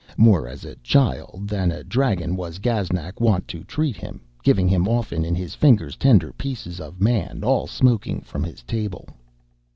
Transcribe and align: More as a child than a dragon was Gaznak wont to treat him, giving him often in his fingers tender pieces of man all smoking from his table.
More 0.17 0.47
as 0.47 0.65
a 0.65 0.73
child 0.77 1.43
than 1.47 1.69
a 1.69 1.83
dragon 1.83 2.35
was 2.35 2.57
Gaznak 2.57 3.21
wont 3.21 3.47
to 3.49 3.63
treat 3.63 3.95
him, 3.95 4.19
giving 4.43 4.67
him 4.67 4.87
often 4.87 5.23
in 5.23 5.35
his 5.35 5.53
fingers 5.53 5.95
tender 5.95 6.33
pieces 6.33 6.79
of 6.81 6.99
man 6.99 7.43
all 7.43 7.67
smoking 7.67 8.21
from 8.21 8.43
his 8.43 8.63
table. 8.63 9.07